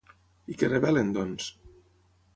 I 0.53 0.57
què 0.61 0.69
revelen, 0.71 1.13
doncs? 1.19 1.51